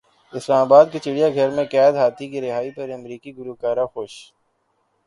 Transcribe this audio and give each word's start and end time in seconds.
اسلام 0.33 0.65
باد 0.67 0.85
کے 0.91 0.99
چڑیا 0.99 1.27
گھر 1.29 1.49
میں 1.55 1.65
قید 1.71 1.93
ہاتھی 1.95 2.27
کی 2.29 2.41
رہائی 2.41 2.71
پر 2.71 2.89
امریکی 2.89 3.37
گلوکارہ 3.37 3.85
خوش 3.93 4.13